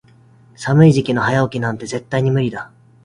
[0.55, 2.71] 寒い時期の早起きなんて絶対に無理だ。